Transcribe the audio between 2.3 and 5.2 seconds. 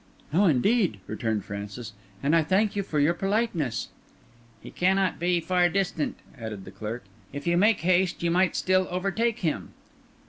I thank you for your politeness." "He cannot yet